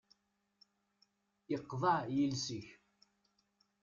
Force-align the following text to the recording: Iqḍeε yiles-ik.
Iqḍeε 1.55 2.01
yiles-ik. 2.15 2.67